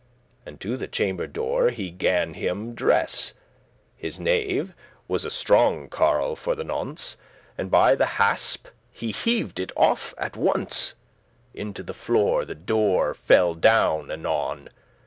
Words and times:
And 0.47 0.59
to 0.61 0.77
the 0.77 0.87
chamber 0.87 1.27
door 1.27 1.69
he 1.69 1.91
gan 1.91 2.33
him 2.33 2.73
dress* 2.73 3.29
*apply 3.33 3.37
himself. 3.97 3.97
His 3.97 4.19
knave 4.19 4.75
was 5.07 5.25
a 5.25 5.29
strong 5.29 5.89
carl 5.89 6.35
for 6.35 6.55
the 6.55 6.63
nonce, 6.63 7.17
And 7.55 7.69
by 7.69 7.93
the 7.93 8.07
hasp 8.17 8.67
he 8.89 9.11
heav'd 9.11 9.59
it 9.59 9.71
off 9.77 10.15
at 10.17 10.35
once; 10.35 10.95
Into 11.53 11.83
the 11.83 11.93
floor 11.93 12.45
the 12.45 12.55
door 12.55 13.13
fell 13.13 13.53
down 13.53 14.09
anon. 14.09 14.69